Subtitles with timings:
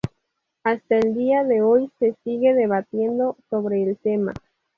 [0.63, 4.33] Hasta el día de hoy se sigue debatiendo sobre el tema.